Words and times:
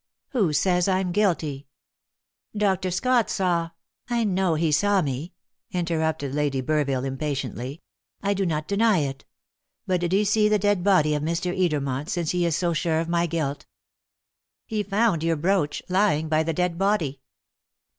Who 0.29 0.51
says 0.51 0.87
I 0.87 0.99
am 0.99 1.11
guilty?" 1.11 1.67
"Dr. 2.57 2.89
Scott 2.89 3.29
saw" 3.29 3.69
"I 4.09 4.23
know 4.23 4.55
he 4.55 4.71
saw 4.71 5.03
me!" 5.03 5.33
interrupted 5.69 6.33
Lady 6.33 6.59
Burville 6.59 7.05
impatiently. 7.05 7.83
"I 8.19 8.33
do 8.33 8.43
not 8.43 8.67
deny 8.67 9.01
it. 9.01 9.25
But 9.85 10.01
did 10.01 10.11
he 10.11 10.25
see 10.25 10.49
the 10.49 10.57
dead 10.57 10.83
body 10.83 11.13
of 11.13 11.21
Mr. 11.21 11.55
Edermont, 11.55 12.09
since 12.09 12.31
he 12.31 12.47
is 12.47 12.55
so 12.55 12.73
sure 12.73 12.99
of 12.99 13.09
my 13.09 13.27
guilt?" 13.27 13.67
"He 14.65 14.81
found 14.81 15.21
your 15.21 15.35
brooch 15.35 15.83
lying 15.87 16.27
by 16.29 16.41
the 16.41 16.53
dead 16.53 16.79
body." 16.79 17.21